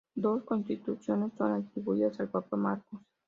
Dos 0.15 0.41
constituciones 0.45 1.31
son 1.37 1.51
atribuidas 1.51 2.19
al 2.19 2.29
papa 2.29 2.57
Marcos. 2.57 3.01